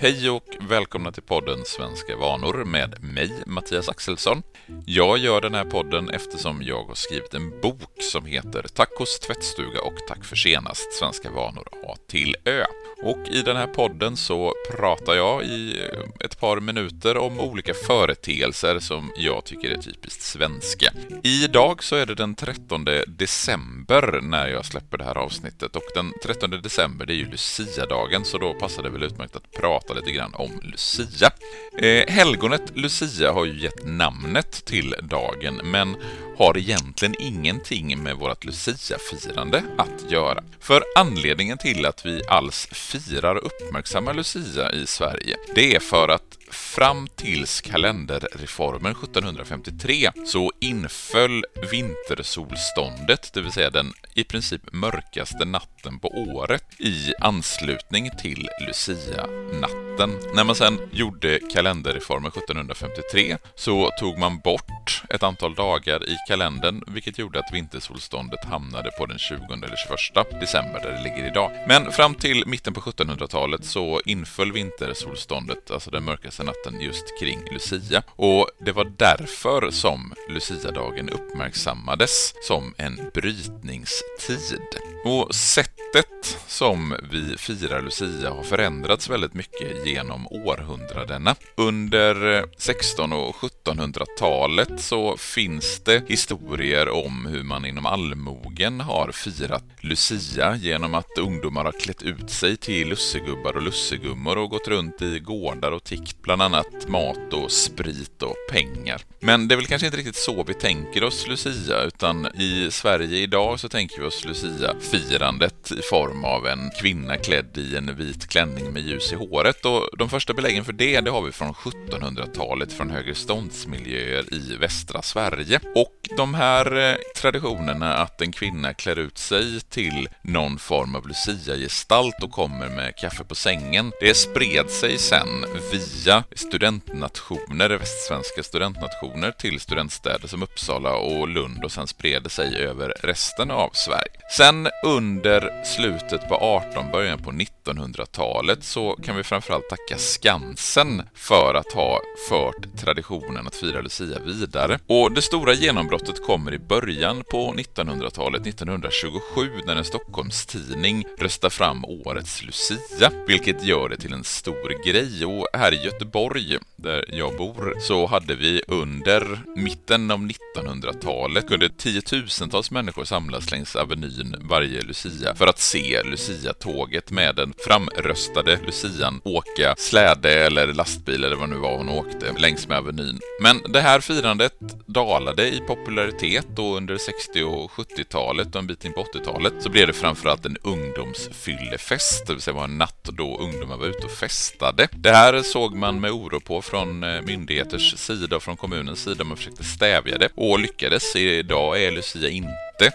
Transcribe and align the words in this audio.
Hej 0.00 0.30
och 0.30 0.56
välkomna 0.60 1.12
till 1.12 1.22
podden 1.22 1.64
Svenska 1.64 2.16
vanor 2.16 2.64
med 2.64 3.04
mig, 3.04 3.32
Mattias 3.46 3.88
Axelsson. 3.88 4.42
Jag 4.86 5.18
gör 5.18 5.40
den 5.40 5.54
här 5.54 5.64
podden 5.64 6.10
eftersom 6.10 6.62
jag 6.62 6.84
har 6.84 6.94
skrivit 6.94 7.34
en 7.34 7.60
bok 7.60 8.02
som 8.12 8.26
heter 8.26 8.62
Tacos, 8.62 9.18
tvättstuga 9.18 9.80
och 9.80 9.94
Tack 10.08 10.24
för 10.24 10.36
senast, 10.36 10.92
Svenska 10.92 11.30
vanor 11.30 11.68
A 11.86 11.96
till 12.06 12.36
Ö. 12.44 12.64
Och 13.02 13.28
i 13.28 13.42
den 13.42 13.56
här 13.56 13.66
podden 13.66 14.16
så 14.16 14.52
pratar 14.70 15.14
jag 15.14 15.44
i 15.44 15.82
ett 16.20 16.40
par 16.40 16.60
minuter 16.60 17.16
om 17.16 17.40
olika 17.40 17.74
företeelser 17.74 18.78
som 18.78 19.12
jag 19.16 19.44
tycker 19.44 19.70
är 19.70 19.76
typiskt 19.76 20.22
svenska. 20.22 20.92
Idag 21.22 21.84
så 21.84 21.96
är 21.96 22.06
det 22.06 22.14
den 22.14 22.34
13 22.34 22.86
december 23.06 24.20
när 24.22 24.48
jag 24.48 24.64
släpper 24.64 24.98
det 24.98 25.04
här 25.04 25.18
avsnittet 25.18 25.76
och 25.76 25.82
den 25.94 26.12
13 26.22 26.50
december 26.50 27.06
det 27.06 27.12
är 27.12 27.16
ju 27.16 27.30
Lucia-dagen 27.30 28.24
så 28.24 28.38
då 28.38 28.54
passar 28.54 28.82
det 28.82 28.90
väl 28.90 29.02
utmärkt 29.02 29.36
att 29.36 29.52
prata 29.52 29.87
lite 29.94 30.10
grann 30.10 30.34
om 30.34 30.60
Lucia. 30.62 31.30
Eh, 31.78 32.08
helgonet 32.08 32.62
Lucia 32.74 33.32
har 33.32 33.44
ju 33.44 33.60
gett 33.60 33.86
namnet 33.86 34.64
till 34.64 34.94
dagen 35.02 35.60
men 35.64 35.96
har 36.38 36.58
egentligen 36.58 37.14
ingenting 37.18 38.02
med 38.02 38.16
vårt 38.16 38.44
Lucia-firande 38.44 39.62
att 39.78 40.10
göra. 40.10 40.42
För 40.60 40.82
anledningen 40.96 41.58
till 41.58 41.86
att 41.86 42.06
vi 42.06 42.22
alls 42.28 42.68
firar 42.72 43.34
och 43.34 43.46
uppmärksammar 43.46 44.14
Lucia 44.14 44.72
i 44.72 44.86
Sverige, 44.86 45.36
det 45.54 45.74
är 45.74 45.80
för 45.80 46.08
att 46.08 46.27
fram 46.58 47.08
tills 47.16 47.60
kalenderreformen 47.60 48.92
1753 48.92 50.10
så 50.26 50.52
inföll 50.60 51.44
vintersolståndet, 51.70 53.30
det 53.34 53.40
vill 53.40 53.52
säga 53.52 53.70
den 53.70 53.92
i 54.14 54.24
princip 54.24 54.72
mörkaste 54.72 55.44
natten 55.44 55.98
på 55.98 56.08
året, 56.08 56.64
i 56.78 57.12
anslutning 57.20 58.10
till 58.22 58.48
Lucia-natten. 58.66 60.10
När 60.34 60.44
man 60.44 60.54
sen 60.54 60.78
gjorde 60.92 61.40
kalenderreformen 61.52 62.32
1753 62.36 63.36
så 63.54 63.90
tog 64.00 64.18
man 64.18 64.38
bort 64.38 64.77
ett 65.10 65.22
antal 65.22 65.54
dagar 65.54 66.08
i 66.08 66.16
kalendern, 66.28 66.82
vilket 66.86 67.18
gjorde 67.18 67.38
att 67.38 67.52
vintersolståndet 67.52 68.44
hamnade 68.44 68.90
på 68.90 69.06
den 69.06 69.18
20 69.18 69.36
eller 69.52 69.76
21 69.76 70.40
december 70.40 70.80
där 70.82 70.90
det 70.90 71.02
ligger 71.02 71.26
idag. 71.30 71.50
Men 71.68 71.92
fram 71.92 72.14
till 72.14 72.46
mitten 72.46 72.74
på 72.74 72.80
1700-talet 72.80 73.64
så 73.64 74.00
inföll 74.04 74.52
vintersolståndet, 74.52 75.70
alltså 75.70 75.90
den 75.90 76.04
mörkaste 76.04 76.42
natten, 76.42 76.80
just 76.80 77.20
kring 77.20 77.40
Lucia. 77.52 78.02
Och 78.08 78.48
det 78.58 78.72
var 78.72 78.92
därför 78.96 79.70
som 79.70 80.14
Lucia-dagen 80.28 81.08
uppmärksammades 81.08 82.34
som 82.42 82.74
en 82.78 83.10
brytningstid. 83.14 84.60
Och 85.04 85.34
sättet 85.34 86.38
som 86.46 86.96
vi 87.10 87.36
firar 87.36 87.82
Lucia 87.82 88.30
har 88.30 88.42
förändrats 88.42 89.10
väldigt 89.10 89.34
mycket 89.34 89.86
genom 89.86 90.26
århundradena. 90.26 91.34
Under 91.56 92.44
16 92.58 93.12
och 93.12 93.34
1700-talet 93.34 94.77
så 94.80 95.16
finns 95.16 95.80
det 95.84 96.02
historier 96.08 96.88
om 96.88 97.26
hur 97.26 97.42
man 97.42 97.64
inom 97.64 97.86
allmogen 97.86 98.80
har 98.80 99.12
firat 99.12 99.64
Lucia 99.80 100.56
genom 100.56 100.94
att 100.94 101.18
ungdomar 101.18 101.64
har 101.64 101.72
klätt 101.72 102.02
ut 102.02 102.30
sig 102.30 102.56
till 102.56 102.88
lussegubbar 102.88 103.56
och 103.56 103.62
lussegummor 103.62 104.38
och 104.38 104.50
gått 104.50 104.68
runt 104.68 105.02
i 105.02 105.18
gårdar 105.18 105.72
och 105.72 105.84
tiggt 105.84 106.22
bland 106.22 106.42
annat 106.42 106.88
mat 106.88 107.32
och 107.32 107.52
sprit 107.52 108.22
och 108.22 108.36
pengar. 108.50 109.02
Men 109.20 109.48
det 109.48 109.54
är 109.54 109.56
väl 109.56 109.66
kanske 109.66 109.86
inte 109.86 109.98
riktigt 109.98 110.16
så 110.16 110.42
vi 110.42 110.54
tänker 110.54 111.04
oss 111.04 111.26
Lucia, 111.28 111.82
utan 111.82 112.26
i 112.26 112.68
Sverige 112.70 113.18
idag 113.18 113.60
så 113.60 113.68
tänker 113.68 114.00
vi 114.00 114.06
oss 114.06 114.24
Lucia-firandet 114.24 115.72
i 115.72 115.82
form 115.82 116.24
av 116.24 116.46
en 116.46 116.70
kvinna 116.80 117.16
klädd 117.16 117.58
i 117.58 117.76
en 117.76 117.96
vit 117.96 118.28
klänning 118.28 118.72
med 118.72 118.82
ljus 118.82 119.12
i 119.12 119.14
håret 119.14 119.64
och 119.64 119.88
de 119.98 120.08
första 120.08 120.34
beläggen 120.34 120.64
för 120.64 120.72
det, 120.72 121.00
det 121.00 121.10
har 121.10 121.22
vi 121.22 121.32
från 121.32 121.52
1700-talet 121.52 122.72
från 122.72 122.90
högreståndsmiljöer 122.90 124.34
i 124.34 124.56
västra 124.68 125.02
Sverige. 125.02 125.60
Och 125.74 126.08
de 126.16 126.34
här 126.34 126.90
eh, 126.90 126.96
traditionerna 127.16 127.94
att 127.94 128.20
en 128.20 128.32
kvinna 128.32 128.74
klär 128.74 128.98
ut 128.98 129.18
sig 129.18 129.60
till 129.60 130.08
någon 130.22 130.58
form 130.58 130.94
av 130.94 131.08
Lucia-gestalt 131.08 132.22
och 132.22 132.30
kommer 132.30 132.68
med 132.68 132.96
kaffe 132.96 133.24
på 133.24 133.34
sängen, 133.34 133.92
det 134.00 134.14
spred 134.14 134.70
sig 134.70 134.98
sen 134.98 135.44
via 135.72 136.24
studentnationer, 136.32 137.70
västsvenska 137.70 138.42
studentnationer 138.42 139.30
till 139.30 139.60
studentstäder 139.60 140.28
som 140.28 140.42
Uppsala 140.42 140.92
och 140.96 141.28
Lund 141.28 141.64
och 141.64 141.72
sen 141.72 141.86
spred 141.86 142.22
det 142.22 142.30
sig 142.30 142.56
över 142.56 142.94
resten 143.02 143.50
av 143.50 143.70
Sverige. 143.72 144.20
Sen 144.36 144.68
under 144.84 145.64
slutet 145.64 146.28
på 146.28 146.34
18, 146.34 146.90
början 146.92 147.18
på 147.18 147.32
1900-talet 147.72 148.64
så 148.64 148.92
kan 148.92 149.16
vi 149.16 149.22
framförallt 149.22 149.68
tacka 149.68 149.98
Skansen 149.98 151.02
för 151.14 151.54
att 151.54 151.72
ha 151.72 152.00
fört 152.28 152.78
traditionen 152.78 153.46
att 153.46 153.54
fira 153.54 153.80
Lucia 153.80 154.18
vidare. 154.18 154.78
Och 154.86 155.12
det 155.12 155.22
stora 155.22 155.54
genombrottet 155.54 156.26
kommer 156.26 156.54
i 156.54 156.58
början 156.58 157.24
på 157.30 157.52
1900-talet, 157.52 158.46
1927, 158.46 159.50
när 159.66 159.76
en 159.76 159.84
Stockholmstidning 159.84 161.04
röstar 161.18 161.50
fram 161.50 161.84
årets 161.84 162.42
Lucia, 162.42 163.10
vilket 163.26 163.64
gör 163.64 163.88
det 163.88 163.96
till 163.96 164.12
en 164.12 164.24
stor 164.24 164.84
grej. 164.84 165.24
Och 165.24 165.46
här 165.52 165.74
i 165.74 165.84
Göteborg, 165.84 166.58
där 166.78 167.04
jag 167.08 167.36
bor, 167.36 167.74
så 167.80 168.06
hade 168.06 168.34
vi 168.34 168.62
under 168.68 169.40
mitten 169.56 170.10
av 170.10 170.18
1900-talet 170.18 171.48
kunde 171.48 171.68
tiotusentals 171.68 172.70
människor 172.70 173.04
samlas 173.04 173.50
längs 173.50 173.76
Avenyn 173.76 174.36
varje 174.40 174.82
Lucia 174.82 175.34
för 175.34 175.46
att 175.46 175.58
se 175.58 176.02
Lucia-tåget 176.02 177.10
med 177.10 177.36
den 177.36 177.54
framröstade 177.66 178.58
Lucian 178.66 179.20
åka 179.24 179.74
släde 179.78 180.46
eller 180.46 180.66
lastbil 180.66 181.24
eller 181.24 181.36
vad 181.36 181.48
nu 181.48 181.56
var 181.56 181.76
hon 181.76 181.88
åkte 181.88 182.32
längs 182.38 182.68
med 182.68 182.78
Avenyn. 182.78 183.20
Men 183.42 183.72
det 183.72 183.80
här 183.80 184.00
firandet 184.00 184.58
dalade 184.86 185.48
i 185.48 185.60
popularitet 185.60 186.58
och 186.58 186.76
under 186.76 186.98
60 186.98 187.42
och 187.42 187.70
70-talet 187.70 188.54
och 188.54 188.60
en 188.60 188.66
bit 188.66 188.84
in 188.84 188.92
på 188.92 189.04
80-talet 189.04 189.54
så 189.60 189.70
blev 189.70 189.86
det 189.86 189.92
framförallt 189.92 190.46
en 190.46 190.56
ungdomsfyllefest, 190.62 192.26
det 192.26 192.32
vill 192.32 192.42
säga 192.42 192.54
var 192.54 192.64
en 192.64 192.78
natt 192.78 193.04
då 193.12 193.38
ungdomar 193.38 193.76
var 193.76 193.86
ute 193.86 194.06
och 194.06 194.12
festade. 194.12 194.88
Det 194.92 195.12
här 195.12 195.42
såg 195.42 195.74
man 195.74 196.00
med 196.00 196.10
oro 196.10 196.40
på 196.40 196.62
från 196.70 197.04
eh, 197.04 197.22
myndigheters 197.22 197.98
sida 197.98 198.36
och 198.36 198.42
från 198.42 198.56
kommunens 198.56 199.04
sida. 199.04 199.24
Man 199.24 199.36
försökte 199.36 199.64
stävja 199.64 200.18
det 200.18 200.28
och 200.34 200.58
lyckades. 200.58 201.16
Idag 201.16 201.82
är 201.82 201.90
Lucia 201.90 202.28
inte 202.28 202.90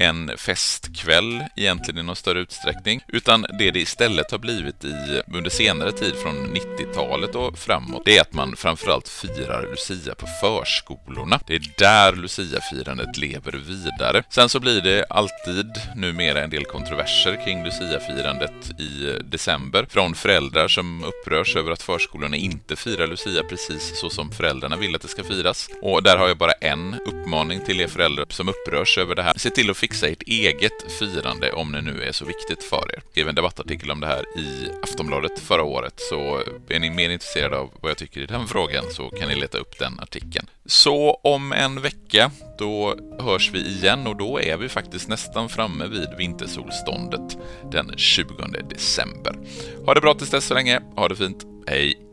en 0.00 0.30
festkväll 0.36 1.44
egentligen 1.56 1.98
i 1.98 2.02
någon 2.02 2.16
större 2.16 2.40
utsträckning, 2.40 3.00
utan 3.08 3.46
det 3.58 3.70
det 3.70 3.80
istället 3.80 4.30
har 4.30 4.38
blivit 4.38 4.84
i, 4.84 5.22
under 5.34 5.50
senare 5.50 5.92
tid 5.92 6.14
från 6.14 6.56
90-talet 6.56 7.34
och 7.34 7.58
framåt, 7.58 8.02
det 8.04 8.16
är 8.16 8.20
att 8.20 8.32
man 8.32 8.56
framförallt 8.56 9.08
firar 9.08 9.62
Lucia 9.70 10.14
på 10.14 10.26
förskolorna. 10.40 11.40
Det 11.46 11.54
är 11.54 11.62
där 11.78 12.12
Lucia-firandet 12.12 13.16
lever 13.16 13.52
vidare. 13.52 14.22
Sen 14.30 14.48
så 14.48 14.60
blir 14.60 14.80
det 14.80 15.04
alltid 15.10 15.72
numera 15.96 16.42
en 16.42 16.50
del 16.50 16.64
kontroverser 16.64 17.44
kring 17.44 17.64
Lucia-firandet 17.64 18.80
i 18.80 19.18
december 19.24 19.86
från 19.90 20.14
föräldrar 20.14 20.68
som 20.68 21.04
upprörs 21.04 21.56
över 21.56 21.70
att 21.70 21.82
förskolorna 21.82 22.36
inte 22.36 22.76
firar 22.76 23.06
Lucia 23.06 23.42
precis 23.42 24.00
så 24.00 24.10
som 24.10 24.30
föräldrarna 24.30 24.76
vill 24.76 24.94
att 24.94 25.02
det 25.02 25.08
ska 25.08 25.24
firas. 25.24 25.68
Och 25.82 26.02
där 26.02 26.16
har 26.16 26.28
jag 26.28 26.38
bara 26.38 26.52
en 26.52 26.94
uppmaning 27.06 27.64
till 27.64 27.80
er 27.80 27.88
föräldrar 27.88 28.26
som 28.28 28.48
upprörs 28.48 28.98
över 28.98 29.14
det 29.14 29.22
här. 29.22 29.34
Se 29.36 29.50
till 29.50 29.70
att 29.70 29.76
fixa 29.82 30.08
ert 30.08 30.22
eget 30.22 30.92
firande 30.98 31.52
om 31.52 31.72
det 31.72 31.82
nu 31.82 32.02
är 32.02 32.12
så 32.12 32.24
viktigt 32.24 32.62
för 32.62 32.76
er. 32.76 32.94
Jag 32.94 33.12
skrev 33.12 33.28
en 33.28 33.34
debattartikel 33.34 33.90
om 33.90 34.00
det 34.00 34.06
här 34.06 34.24
i 34.38 34.68
Aftonbladet 34.82 35.38
förra 35.38 35.62
året, 35.62 35.94
så 35.96 36.42
är 36.68 36.80
ni 36.80 36.90
mer 36.90 37.10
intresserade 37.10 37.58
av 37.58 37.70
vad 37.80 37.90
jag 37.90 37.98
tycker 37.98 38.20
i 38.20 38.26
den 38.26 38.46
frågan 38.46 38.84
så 38.90 39.10
kan 39.10 39.28
ni 39.28 39.34
leta 39.34 39.58
upp 39.58 39.78
den 39.78 40.00
artikeln. 40.00 40.46
Så 40.66 41.20
om 41.22 41.52
en 41.52 41.80
vecka, 41.80 42.30
då 42.58 42.96
hörs 43.20 43.50
vi 43.52 43.58
igen 43.58 44.06
och 44.06 44.16
då 44.16 44.40
är 44.40 44.56
vi 44.56 44.68
faktiskt 44.68 45.08
nästan 45.08 45.48
framme 45.48 45.86
vid 45.86 46.08
vintersolståndet 46.18 47.38
den 47.72 47.92
20 47.96 48.34
december. 48.70 49.36
Ha 49.86 49.94
det 49.94 50.00
bra 50.00 50.14
tills 50.14 50.30
dess 50.30 50.44
så 50.44 50.54
länge, 50.54 50.80
ha 50.96 51.08
det 51.08 51.16
fint, 51.16 51.46
hej! 51.66 52.11